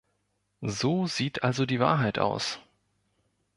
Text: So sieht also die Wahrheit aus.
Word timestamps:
So 0.65 1.05
sieht 1.05 1.43
also 1.43 1.67
die 1.67 1.79
Wahrheit 1.79 2.17
aus. 2.17 2.59